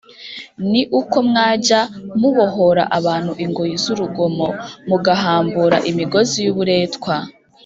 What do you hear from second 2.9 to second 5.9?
abantu ingoyi z’urugomo, mugahambura